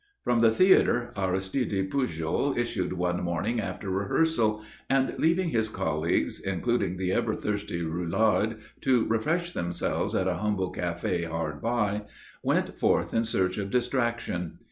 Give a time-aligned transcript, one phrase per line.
[0.23, 6.97] From the theatre Aristide Pujol issued one morning after rehearsal, and, leaving his colleagues, including
[6.97, 12.05] the ever thirsty Roulard, to refresh themselves at a humble café hard by,
[12.41, 14.57] went forth in search of distraction.